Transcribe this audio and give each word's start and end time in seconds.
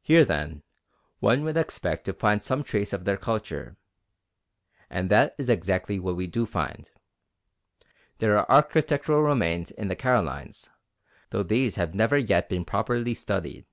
Here, 0.00 0.24
then, 0.24 0.62
one 1.18 1.42
would 1.42 1.56
expect 1.56 2.04
to 2.04 2.12
find 2.12 2.40
some 2.40 2.62
trace 2.62 2.92
of 2.92 3.04
their 3.04 3.16
culture, 3.16 3.76
and 4.88 5.10
that 5.10 5.34
is 5.38 5.50
exactly 5.50 5.98
what 5.98 6.14
we 6.14 6.28
do 6.28 6.46
find. 6.46 6.88
There 8.18 8.38
are 8.38 8.46
architectural 8.48 9.22
remains 9.22 9.72
in 9.72 9.88
the 9.88 9.96
Carolines, 9.96 10.70
though 11.30 11.42
these 11.42 11.74
have 11.74 11.96
never 11.96 12.16
yet 12.16 12.48
been 12.48 12.64
properly 12.64 13.12
studied. 13.14 13.66